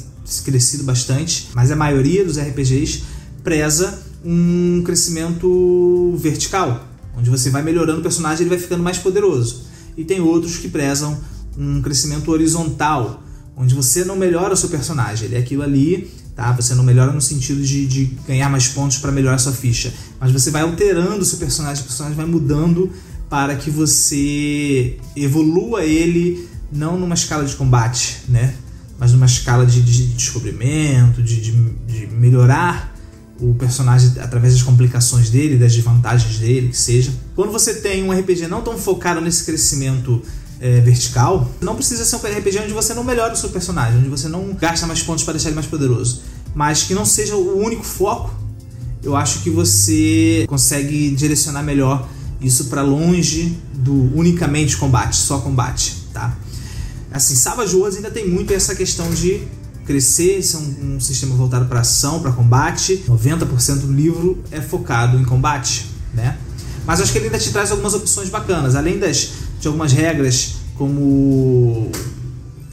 crescido 0.46 0.86
bastante, 0.86 1.50
mas 1.54 1.70
a 1.70 1.76
maioria 1.76 2.24
dos 2.24 2.38
RPGs 2.38 3.04
preza 3.44 4.02
um 4.24 4.82
crescimento 4.86 6.16
vertical, 6.18 6.88
onde 7.18 7.30
você 7.30 7.50
vai 7.50 7.62
melhorando 7.62 8.00
o 8.00 8.04
personagem 8.04 8.40
e 8.40 8.44
ele 8.44 8.50
vai 8.52 8.60
ficando 8.60 8.84
mais 8.84 8.98
poderoso. 8.98 9.66
E 9.98 10.06
tem 10.06 10.22
outros 10.22 10.56
que 10.56 10.70
prezam 10.70 11.20
um 11.58 11.82
crescimento 11.82 12.32
horizontal, 12.32 13.22
onde 13.58 13.76
você 13.76 14.06
não 14.06 14.16
melhora 14.16 14.54
o 14.54 14.58
seu 14.58 14.70
personagem, 14.70 15.26
ele 15.26 15.36
é 15.36 15.40
aquilo 15.40 15.64
ali 15.64 16.10
tá? 16.38 16.52
Você 16.54 16.76
não 16.76 16.84
melhora 16.84 17.12
no 17.12 17.20
sentido 17.20 17.62
de, 17.64 17.88
de 17.88 18.06
ganhar 18.28 18.48
mais 18.48 18.68
pontos 18.68 19.00
para 19.00 19.12
melhorar 19.12 19.40
sua 19.40 19.52
ficha, 19.52 19.92
mas 20.20 20.32
você 20.32 20.52
vai 20.52 20.62
alterando 20.62 21.26
seu 21.26 21.40
personagem, 21.40 21.84
o 21.84 21.88
personagem 21.88 22.16
vai 22.16 22.28
mudando 22.28 22.92
para 23.28 23.56
que 23.56 23.72
você 23.72 24.98
evolua 25.16 25.84
ele 25.84 26.48
não 26.72 26.98
numa 26.98 27.16
escala 27.16 27.44
de 27.44 27.56
combate, 27.56 28.20
né? 28.30 28.54
Mas 29.00 29.12
numa 29.12 29.26
escala 29.26 29.66
de, 29.66 29.82
de 29.82 30.06
descobrimento, 30.14 31.22
de, 31.22 31.42
de, 31.42 31.52
de 31.88 32.08
melhorar 32.08 32.96
o 33.40 33.54
personagem 33.54 34.14
através 34.20 34.54
das 34.54 34.64
complicações 34.64 35.30
dele, 35.30 35.58
das 35.58 35.74
desvantagens 35.74 36.40
dele, 36.40 36.70
que 36.70 36.78
seja. 36.78 37.12
Quando 37.36 37.52
você 37.52 37.76
tem 37.76 38.04
um 38.04 38.12
RPG 38.12 38.48
não 38.48 38.62
tão 38.62 38.78
focado 38.78 39.22
nesse 39.22 39.44
crescimento 39.44 40.22
é, 40.60 40.82
vertical, 40.82 41.50
não 41.62 41.76
precisa 41.76 42.04
ser 42.04 42.16
um 42.16 42.20
RPG 42.20 42.60
onde 42.64 42.74
você 42.74 42.94
não 42.94 43.04
melhora 43.04 43.34
o 43.34 43.38
seu 43.38 43.50
personagem, 43.50 44.00
onde 44.00 44.10
você 44.10 44.28
não 44.28 44.54
gasta 44.54 44.88
mais 44.88 45.02
pontos 45.02 45.24
para 45.24 45.34
deixar 45.34 45.50
ele 45.50 45.56
mais 45.56 45.68
poderoso, 45.68 46.22
mas 46.56 46.84
que 46.84 46.94
não 46.94 47.06
seja 47.06 47.36
o 47.36 47.64
único 47.64 47.84
foco. 47.84 48.34
Eu 49.04 49.16
acho 49.16 49.40
que 49.42 49.50
você 49.50 50.46
consegue 50.48 51.12
direcionar 51.12 51.62
melhor 51.62 52.08
isso 52.42 52.66
para 52.66 52.82
longe 52.82 53.58
do 53.74 53.94
unicamente 54.18 54.78
combate, 54.78 55.16
só 55.16 55.40
combate, 55.40 55.96
tá? 56.12 56.36
Assim, 57.12 57.36
Savage 57.36 57.76
Wars 57.76 57.96
ainda 57.96 58.12
tem 58.12 58.28
muito 58.28 58.52
essa 58.54 58.76
questão 58.76 59.10
de 59.12 59.48
crescer, 59.86 60.44
ser 60.44 60.58
um, 60.58 60.96
um 60.96 61.00
sistema 61.00 61.36
voltado 61.36 61.66
para 61.66 61.80
ação, 61.80 62.20
para 62.20 62.32
combate. 62.32 63.06
90% 63.08 63.78
do 63.78 63.94
livro 63.94 64.44
é 64.52 64.60
focado 64.60 65.18
em 65.18 65.24
combate, 65.24 65.86
né? 66.14 66.38
Mas 66.86 67.00
acho 67.02 67.12
que 67.12 67.18
ele 67.18 67.26
ainda 67.26 67.40
te 67.40 67.52
traz 67.52 67.72
algumas 67.72 67.94
opções 67.94 68.30
bacanas, 68.30 68.76
além 68.76 69.00
das 69.00 69.32
de 69.60 69.68
algumas 69.68 69.92
regras, 69.92 70.56
como 70.76 71.92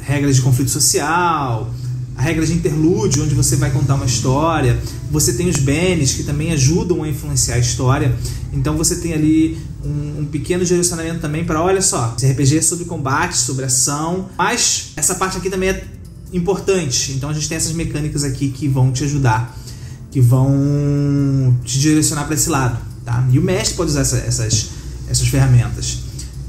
regras 0.00 0.37
de 0.37 0.43
conflito 0.43 0.71
social, 0.71 1.73
a 2.17 2.23
regra 2.23 2.47
de 2.47 2.53
interlúdio, 2.53 3.25
onde 3.25 3.35
você 3.35 3.57
vai 3.57 3.71
contar 3.71 3.95
uma 3.97 4.07
história. 4.07 4.79
Você 5.11 5.33
tem 5.33 5.49
os 5.49 5.57
bens 5.57 6.12
que 6.12 6.23
também 6.23 6.53
ajudam 6.53 7.03
a 7.03 7.09
influenciar 7.09 7.57
a 7.57 7.59
história. 7.59 8.14
Então 8.53 8.76
você 8.76 8.97
tem 8.97 9.12
ali 9.12 9.59
um, 9.85 10.21
um 10.21 10.25
pequeno 10.26 10.64
direcionamento 10.64 11.21
também 11.21 11.45
para, 11.45 11.61
olha 11.61 11.83
só, 11.83 12.14
esse 12.17 12.31
RPG 12.31 12.59
é 12.59 12.62
sobre 12.62 12.85
combate, 12.85 13.37
sobre 13.37 13.64
ação, 13.64 14.29
mas 14.38 14.93
essa 14.97 15.17
parte 15.17 15.37
aqui 15.38 15.50
também 15.50 15.71
é 15.71 15.85
importante. 16.33 17.12
Então 17.12 17.31
a 17.31 17.33
gente 17.33 17.49
tem 17.49 17.57
essas 17.57 17.73
mecânicas 17.73 18.23
aqui 18.23 18.49
que 18.49 18.69
vão 18.69 18.93
te 18.93 19.05
ajudar, 19.05 19.57
que 20.11 20.21
vão 20.21 21.57
te 21.64 21.81
direcionar 21.81 22.25
para 22.26 22.35
esse 22.35 22.49
lado, 22.49 22.79
tá? 23.05 23.26
E 23.33 23.38
o 23.38 23.43
mestre 23.43 23.76
pode 23.76 23.91
usar 23.91 24.03
essa, 24.03 24.19
essas, 24.19 24.71
essas 25.09 25.26
ferramentas. 25.26 26.04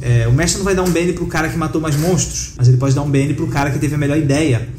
É, 0.06 0.28
o 0.28 0.32
mestre 0.32 0.60
não 0.60 0.66
vai 0.66 0.76
dar 0.76 0.84
um 0.84 0.92
BN 0.92 1.14
pro 1.14 1.26
cara 1.26 1.50
que 1.50 1.58
matou 1.58 1.82
mais 1.82 1.96
monstros, 1.96 2.52
mas 2.56 2.68
ele 2.68 2.78
pode 2.78 2.94
dar 2.94 3.02
um 3.02 3.10
BN 3.10 3.34
pro 3.34 3.48
cara 3.48 3.72
que 3.72 3.80
teve 3.80 3.96
a 3.96 3.98
melhor 3.98 4.20
ideia. 4.20 4.70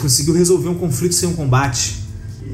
conseguiu 0.00 0.34
resolver 0.34 0.68
um 0.68 0.76
conflito 0.76 1.16
sem 1.16 1.28
um 1.28 1.32
combate. 1.32 1.96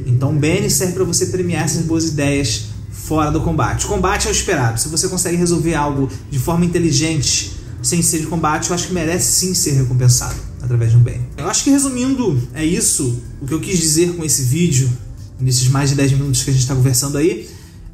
Então, 0.06 0.34
Benny 0.34 0.70
serve 0.70 0.94
para 0.94 1.04
você 1.04 1.26
premiar 1.26 1.64
essas 1.64 1.82
boas 1.82 2.06
ideias 2.06 2.68
fora 2.90 3.30
do 3.30 3.42
combate. 3.42 3.84
O 3.84 3.88
combate 3.88 4.26
é 4.26 4.30
o 4.30 4.32
esperado. 4.32 4.80
Se 4.80 4.88
você 4.88 5.06
consegue 5.06 5.36
resolver 5.36 5.74
algo 5.74 6.10
de 6.30 6.38
forma 6.38 6.64
inteligente, 6.64 7.52
sem 7.82 8.00
ser 8.00 8.20
de 8.20 8.26
combate, 8.26 8.70
eu 8.70 8.74
acho 8.74 8.86
que 8.86 8.94
merece 8.94 9.30
sim 9.30 9.52
ser 9.52 9.72
recompensado 9.72 10.36
através 10.62 10.92
de 10.92 10.96
um 10.96 11.00
bem. 11.00 11.20
Eu 11.36 11.46
acho 11.46 11.62
que 11.62 11.68
resumindo, 11.68 12.42
é 12.54 12.64
isso. 12.64 13.22
O 13.42 13.46
que 13.46 13.52
eu 13.52 13.60
quis 13.60 13.78
dizer 13.78 14.16
com 14.16 14.24
esse 14.24 14.44
vídeo, 14.44 14.90
nesses 15.38 15.68
mais 15.68 15.90
de 15.90 15.96
10 15.96 16.12
minutos 16.12 16.42
que 16.42 16.48
a 16.48 16.52
gente 16.54 16.62
está 16.62 16.74
conversando 16.74 17.18
aí, 17.18 17.50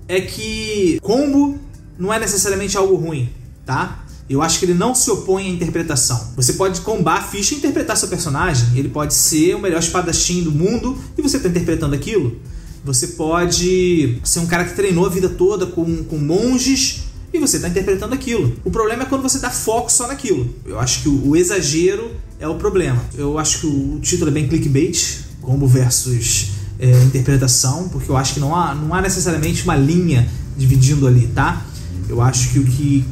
é 0.06 0.20
que 0.20 1.00
combo 1.02 1.58
não 1.98 2.14
é 2.14 2.20
necessariamente 2.20 2.76
algo 2.76 2.94
ruim, 2.94 3.28
tá? 3.66 4.04
Eu 4.30 4.40
acho 4.40 4.60
que 4.60 4.64
ele 4.64 4.74
não 4.74 4.94
se 4.94 5.10
opõe 5.10 5.46
à 5.46 5.48
interpretação. 5.48 6.28
Você 6.36 6.52
pode 6.52 6.82
combar 6.82 7.18
a 7.18 7.22
ficha 7.22 7.52
e 7.52 7.58
interpretar 7.58 7.96
seu 7.96 8.06
personagem. 8.06 8.78
Ele 8.78 8.88
pode 8.88 9.12
ser 9.12 9.56
o 9.56 9.58
melhor 9.58 9.80
espadachim 9.80 10.44
do 10.44 10.52
mundo 10.52 10.96
e 11.18 11.20
você 11.20 11.38
está 11.38 11.48
interpretando 11.48 11.96
aquilo. 11.96 12.36
Você 12.84 13.08
pode 13.08 14.20
ser 14.22 14.38
um 14.38 14.46
cara 14.46 14.64
que 14.64 14.76
treinou 14.76 15.04
a 15.04 15.08
vida 15.08 15.28
toda 15.28 15.66
com, 15.66 16.04
com 16.04 16.16
monges 16.16 17.00
e 17.32 17.40
você 17.40 17.56
está 17.56 17.68
interpretando 17.68 18.14
aquilo. 18.14 18.56
O 18.64 18.70
problema 18.70 19.02
é 19.02 19.06
quando 19.06 19.22
você 19.22 19.40
dá 19.40 19.50
foco 19.50 19.90
só 19.90 20.06
naquilo. 20.06 20.48
Eu 20.64 20.78
acho 20.78 21.02
que 21.02 21.08
o, 21.08 21.30
o 21.30 21.36
exagero 21.36 22.12
é 22.38 22.46
o 22.46 22.54
problema. 22.54 23.04
Eu 23.18 23.36
acho 23.36 23.62
que 23.62 23.66
o, 23.66 23.98
título 23.98 24.30
é 24.30 24.32
bem 24.32 24.46
clickbait, 24.46 25.24
combo 25.42 25.66
versus 25.66 26.50
é, 26.78 26.88
interpretação, 27.02 27.88
porque 27.88 28.08
eu 28.08 28.16
acho 28.16 28.34
que 28.34 28.40
não 28.40 28.54
há, 28.54 28.76
não 28.76 28.94
há 28.94 29.02
necessariamente 29.02 29.64
uma 29.64 29.74
linha 29.74 30.30
dividindo 30.56 31.08
ali, 31.08 31.26
tá? 31.34 31.66
Eu 32.08 32.22
acho 32.22 32.50
que 32.50 32.60
o 32.60 32.64
que 32.64 33.04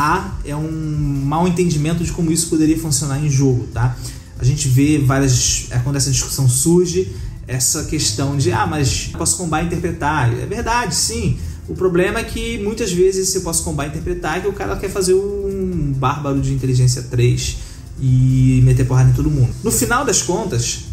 há 0.00 0.32
é 0.46 0.56
um 0.56 1.22
mal 1.26 1.46
entendimento 1.46 2.02
de 2.02 2.10
como 2.10 2.32
isso 2.32 2.48
poderia 2.48 2.78
funcionar 2.78 3.22
em 3.22 3.28
jogo, 3.28 3.66
tá? 3.66 3.94
A 4.38 4.44
gente 4.44 4.66
vê 4.66 4.98
várias. 4.98 5.66
É 5.70 5.78
quando 5.78 5.96
essa 5.96 6.10
discussão 6.10 6.48
surge, 6.48 7.14
essa 7.46 7.84
questão 7.84 8.36
de, 8.36 8.50
ah, 8.50 8.66
mas 8.66 9.08
posso 9.08 9.36
combar 9.36 9.62
interpretar. 9.62 10.32
É 10.32 10.46
verdade, 10.46 10.94
sim. 10.94 11.38
O 11.68 11.74
problema 11.74 12.20
é 12.20 12.24
que 12.24 12.58
muitas 12.58 12.90
vezes 12.90 13.28
você 13.28 13.40
posso 13.40 13.62
combar 13.62 13.86
interpretar 13.88 14.38
é 14.38 14.40
que 14.40 14.48
o 14.48 14.52
cara 14.52 14.74
quer 14.76 14.90
fazer 14.90 15.14
um 15.14 15.92
bárbaro 15.94 16.40
de 16.40 16.52
inteligência 16.52 17.02
3 17.02 17.58
e 18.00 18.60
meter 18.64 18.86
porrada 18.86 19.10
em 19.10 19.12
todo 19.12 19.30
mundo. 19.30 19.52
No 19.62 19.70
final 19.70 20.04
das 20.04 20.22
contas, 20.22 20.84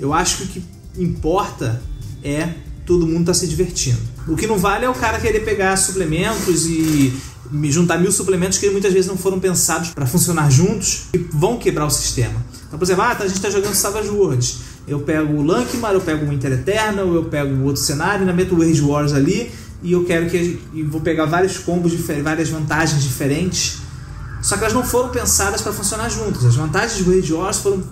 eu 0.00 0.12
acho 0.12 0.38
que 0.38 0.42
o 0.42 0.46
que 0.48 0.62
importa 1.02 1.80
é 2.24 2.52
todo 2.84 3.06
mundo 3.06 3.20
estar 3.20 3.32
tá 3.32 3.38
se 3.38 3.46
divertindo. 3.46 4.00
O 4.26 4.34
que 4.34 4.46
não 4.46 4.58
vale 4.58 4.84
é 4.84 4.90
o 4.90 4.94
cara 4.94 5.20
querer 5.20 5.40
pegar 5.44 5.76
suplementos 5.76 6.66
e 6.66 7.14
juntar 7.70 7.98
mil 7.98 8.12
suplementos 8.12 8.58
que 8.58 8.68
muitas 8.70 8.92
vezes 8.92 9.08
não 9.08 9.16
foram 9.16 9.40
pensados 9.40 9.90
para 9.90 10.06
funcionar 10.06 10.50
juntos 10.50 11.06
e 11.14 11.18
vão 11.18 11.58
quebrar 11.58 11.86
o 11.86 11.90
sistema. 11.90 12.44
Então, 12.66 12.78
por 12.78 12.84
exemplo, 12.84 13.02
ah, 13.02 13.14
tá, 13.14 13.24
a 13.24 13.26
gente 13.26 13.36
está 13.36 13.50
jogando 13.50 13.74
Savage 13.74 14.08
Worlds 14.08 14.68
eu 14.88 15.00
pego 15.00 15.34
o 15.34 15.42
Lankmar, 15.44 15.92
eu 15.92 16.00
pego 16.00 16.24
o 16.24 16.32
Inter 16.32 16.52
Eternal, 16.52 17.06
eu 17.12 17.24
pego 17.24 17.54
o 17.54 17.64
outro 17.64 17.80
cenário, 17.82 18.20
ainda 18.20 18.32
meto 18.32 18.54
o 18.54 18.58
Wage 18.58 18.80
Wars 18.80 19.12
ali 19.12 19.52
e 19.82 19.92
eu 19.92 20.04
quero 20.04 20.28
que 20.28 20.60
e 20.72 20.82
vou 20.82 21.00
pegar 21.00 21.26
vários 21.26 21.58
combos, 21.58 21.92
várias 22.22 22.48
vantagens 22.48 23.02
diferentes. 23.02 23.78
Só 24.40 24.56
que 24.56 24.62
elas 24.62 24.72
não 24.72 24.82
foram 24.82 25.10
pensadas 25.10 25.60
para 25.60 25.72
funcionar 25.72 26.08
juntas. 26.08 26.44
As 26.44 26.56
vantagens 26.56 27.04
do 27.04 27.14
Wage 27.14 27.32
Wars 27.32 27.58
foram 27.58 27.82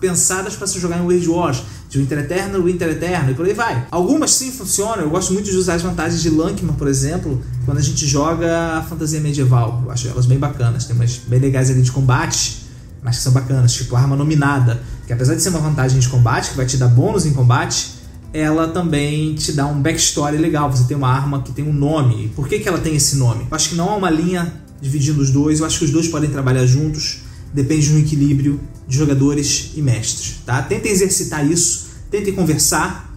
pensadas 0.00 0.54
para 0.54 0.66
se 0.66 0.78
jogar 0.78 0.98
em 0.98 1.06
Wage 1.06 1.28
Wars, 1.28 1.62
de 1.92 1.98
Winter 1.98 2.18
Eternal, 2.20 2.62
Winter 2.62 2.88
Eternal 2.88 3.30
e 3.30 3.34
por 3.34 3.44
aí 3.44 3.52
vai. 3.52 3.86
Algumas 3.90 4.30
sim 4.30 4.50
funcionam. 4.50 5.02
Eu 5.02 5.10
gosto 5.10 5.34
muito 5.34 5.50
de 5.50 5.56
usar 5.56 5.74
as 5.74 5.82
vantagens 5.82 6.22
de 6.22 6.30
Lankman, 6.30 6.72
por 6.72 6.88
exemplo, 6.88 7.42
quando 7.66 7.76
a 7.76 7.82
gente 7.82 8.06
joga 8.06 8.78
a 8.78 8.82
fantasia 8.82 9.20
medieval. 9.20 9.82
Eu 9.84 9.90
acho 9.90 10.08
elas 10.08 10.24
bem 10.24 10.38
bacanas. 10.38 10.86
Tem 10.86 10.96
umas 10.96 11.18
bem 11.18 11.38
legais 11.38 11.70
ali 11.70 11.82
de 11.82 11.92
combate, 11.92 12.62
mas 13.02 13.18
que 13.18 13.22
são 13.22 13.32
bacanas, 13.32 13.74
tipo 13.74 13.94
arma 13.94 14.16
nominada 14.16 14.80
que 15.06 15.12
apesar 15.12 15.34
de 15.34 15.42
ser 15.42 15.50
uma 15.50 15.58
vantagem 15.58 15.98
de 15.98 16.08
combate, 16.08 16.50
que 16.50 16.56
vai 16.56 16.64
te 16.64 16.78
dar 16.78 16.88
bônus 16.88 17.26
em 17.26 17.34
combate, 17.34 17.96
ela 18.32 18.68
também 18.68 19.34
te 19.34 19.52
dá 19.52 19.66
um 19.66 19.80
backstory 19.80 20.38
legal. 20.38 20.70
Você 20.70 20.84
tem 20.84 20.96
uma 20.96 21.08
arma 21.08 21.42
que 21.42 21.52
tem 21.52 21.68
um 21.68 21.72
nome. 21.72 22.32
Por 22.34 22.48
que, 22.48 22.60
que 22.60 22.66
ela 22.66 22.78
tem 22.78 22.96
esse 22.96 23.16
nome? 23.16 23.46
Eu 23.50 23.54
acho 23.54 23.70
que 23.70 23.74
não 23.74 23.90
há 23.90 23.96
uma 23.96 24.08
linha 24.08 24.50
dividindo 24.80 25.20
os 25.20 25.30
dois. 25.30 25.60
Eu 25.60 25.66
acho 25.66 25.78
que 25.78 25.84
os 25.84 25.90
dois 25.90 26.08
podem 26.08 26.30
trabalhar 26.30 26.64
juntos. 26.64 27.18
Depende 27.52 27.88
de 27.88 27.92
um 27.94 27.98
equilíbrio 27.98 28.58
de 28.86 28.96
jogadores 28.96 29.70
e 29.74 29.82
mestres. 29.82 30.36
Tá? 30.44 30.62
Tentem 30.62 30.90
exercitar 30.92 31.46
isso, 31.50 31.86
tentem 32.10 32.34
conversar 32.34 33.12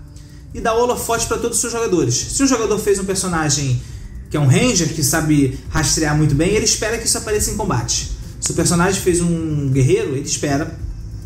e 0.53 0.61
dar 0.61 0.73
holofote 0.73 1.27
para 1.27 1.37
todos 1.37 1.57
os 1.57 1.61
seus 1.61 1.73
jogadores. 1.73 2.15
Se 2.15 2.43
um 2.43 2.47
jogador 2.47 2.79
fez 2.79 2.99
um 2.99 3.05
personagem 3.05 3.81
que 4.29 4.37
é 4.37 4.39
um 4.39 4.47
ranger, 4.47 4.93
que 4.93 5.03
sabe 5.03 5.59
rastrear 5.69 6.17
muito 6.17 6.33
bem, 6.33 6.51
ele 6.51 6.65
espera 6.65 6.97
que 6.97 7.05
isso 7.05 7.17
apareça 7.17 7.51
em 7.51 7.55
combate. 7.55 8.11
Se 8.39 8.51
o 8.51 8.53
personagem 8.53 9.01
fez 9.01 9.21
um 9.21 9.69
guerreiro, 9.69 10.15
ele 10.15 10.25
espera 10.25 10.77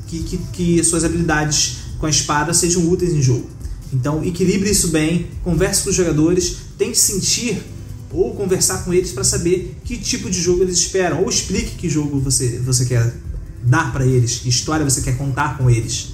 que, 0.08 0.24
que, 0.24 0.38
que 0.54 0.84
suas 0.84 1.04
habilidades 1.04 1.78
com 2.00 2.06
a 2.06 2.10
espada 2.10 2.54
sejam 2.54 2.90
úteis 2.90 3.14
em 3.14 3.22
jogo. 3.22 3.50
Então, 3.92 4.24
equilibre 4.24 4.70
isso 4.70 4.90
bem, 4.90 5.28
converse 5.44 5.84
com 5.84 5.90
os 5.90 5.96
jogadores, 5.96 6.58
tente 6.78 6.98
sentir 6.98 7.62
ou 8.12 8.34
conversar 8.36 8.84
com 8.84 8.94
eles 8.94 9.12
para 9.12 9.24
saber 9.24 9.76
que 9.84 9.98
tipo 9.98 10.30
de 10.30 10.42
jogo 10.42 10.64
eles 10.64 10.78
esperam, 10.78 11.22
ou 11.22 11.30
explique 11.30 11.76
que 11.76 11.90
jogo 11.90 12.20
você, 12.20 12.60
você 12.60 12.86
quer 12.86 13.14
dar 13.70 13.92
para 13.94 14.06
eles, 14.06 14.40
que 14.40 14.50
história 14.50 14.84
você 14.84 15.02
quer 15.02 15.18
contar 15.18 15.58
com 15.58 15.70
eles. 15.70 16.14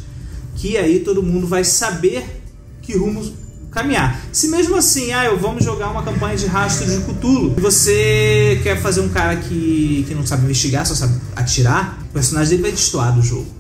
Que 0.56 0.78
aí 0.78 1.00
todo 1.00 1.24
mundo 1.24 1.48
vai 1.48 1.64
saber 1.64 2.44
que 2.82 2.96
rumo 2.96 3.26
caminhar. 3.72 4.22
Se 4.32 4.48
mesmo 4.48 4.76
assim, 4.76 5.12
ah, 5.12 5.26
eu 5.26 5.40
vamos 5.40 5.64
jogar 5.64 5.90
uma 5.90 6.04
campanha 6.04 6.38
de 6.38 6.46
rastro 6.46 6.86
de 6.86 7.02
Cthulhu, 7.06 7.56
você 7.58 8.60
quer 8.64 8.82
fazer 8.82 9.02
um 9.02 9.10
cara 9.10 9.36
que, 9.36 10.06
que 10.08 10.14
não 10.14 10.26
sabe 10.26 10.44
investigar, 10.44 10.86
só 10.86 10.94
sabe 10.94 11.20
atirar, 11.36 12.00
o 12.10 12.14
personagem 12.14 12.52
dele 12.52 12.62
vai 12.62 12.72
destoar 12.72 13.14
do 13.14 13.22
jogo 13.22 13.56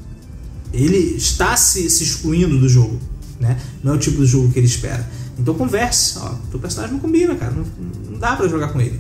ele 0.75 1.15
está 1.15 1.55
se, 1.55 1.89
se 1.89 2.03
excluindo 2.03 2.59
do 2.59 2.67
jogo, 2.67 2.99
né? 3.39 3.57
Não 3.81 3.93
é 3.93 3.95
o 3.95 3.99
tipo 3.99 4.17
de 4.17 4.25
jogo 4.25 4.51
que 4.51 4.59
ele 4.59 4.67
espera. 4.67 5.07
Então 5.39 5.53
converse, 5.53 6.17
ó, 6.19 6.35
teu 6.51 6.59
personagem 6.59 6.93
não 6.93 7.01
combina, 7.01 7.35
cara, 7.35 7.51
não, 7.51 7.65
não 8.11 8.19
dá 8.19 8.35
para 8.35 8.47
jogar 8.47 8.69
com 8.69 8.81
ele. 8.81 8.99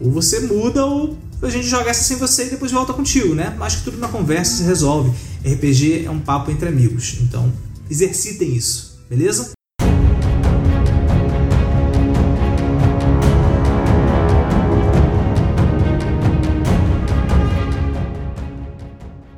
Ou 0.00 0.10
você 0.10 0.40
muda 0.40 0.84
ou 0.84 1.16
a 1.46 1.50
gente 1.50 1.66
joga 1.66 1.90
essa 1.90 2.02
sem 2.02 2.16
você 2.16 2.46
e 2.46 2.50
depois 2.50 2.72
volta 2.72 2.92
contigo, 2.92 3.34
né? 3.34 3.54
Acho 3.60 3.78
que 3.78 3.84
tudo 3.84 3.98
na 3.98 4.08
conversa 4.08 4.56
se 4.56 4.62
resolve. 4.62 5.12
RPG 5.44 6.06
é 6.06 6.10
um 6.10 6.18
papo 6.18 6.50
entre 6.50 6.68
amigos, 6.68 7.18
então 7.20 7.52
exercitem 7.90 8.54
isso, 8.54 8.98
beleza? 9.10 9.52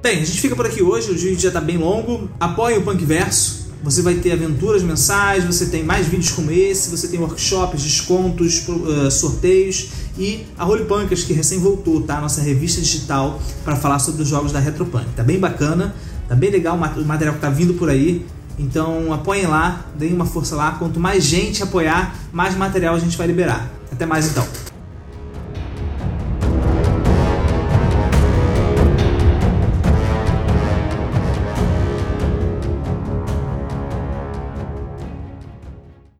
Bem, 0.00 0.22
a 0.22 0.25
gente 0.25 0.40
fica 0.40 0.54
por 0.54 0.64
aqui 0.64 0.84
hoje, 0.84 1.10
o 1.10 1.14
vídeo 1.14 1.40
já 1.40 1.48
está 1.48 1.60
bem 1.60 1.78
longo. 1.78 2.30
Apoie 2.38 2.78
o 2.78 2.82
Punk 2.82 3.04
Verso. 3.04 3.66
Você 3.82 4.02
vai 4.02 4.14
ter 4.14 4.32
aventuras 4.32 4.82
mensais, 4.82 5.44
você 5.44 5.66
tem 5.66 5.82
mais 5.82 6.06
vídeos 6.06 6.30
como 6.30 6.50
esse, 6.50 6.90
você 6.90 7.08
tem 7.08 7.18
workshops, 7.18 7.82
descontos, 7.82 8.66
uh, 8.68 9.10
sorteios 9.10 9.88
e 10.18 10.46
a 10.58 10.64
Role 10.64 10.85
Punkers 10.85 11.25
que 11.25 11.32
recém 11.32 11.58
voltou, 11.58 12.02
tá? 12.02 12.20
Nossa 12.20 12.40
revista 12.40 12.80
digital 12.80 13.40
para 13.64 13.76
falar 13.76 13.99
sobre 13.99 14.23
os 14.23 14.28
jogos 14.28 14.52
da 14.52 14.58
Retropunk. 14.58 15.06
Tá 15.14 15.23
bem 15.23 15.38
bacana, 15.38 15.94
tá 16.28 16.35
bem 16.35 16.50
legal 16.50 16.76
o 16.76 17.04
material 17.04 17.35
que 17.35 17.40
tá 17.40 17.50
vindo 17.50 17.75
por 17.75 17.88
aí. 17.88 18.25
Então 18.58 19.12
apoiem 19.12 19.46
lá, 19.46 19.87
deem 19.99 20.14
uma 20.14 20.26
força 20.26 20.56
lá. 20.56 20.73
Quanto 20.73 20.99
mais 20.99 21.25
gente 21.25 21.62
apoiar, 21.62 22.16
mais 22.32 22.56
material 22.56 22.94
a 22.94 22.99
gente 22.99 23.16
vai 23.16 23.26
liberar. 23.26 23.70
Até 23.92 24.06
mais 24.06 24.30
então. 24.30 24.46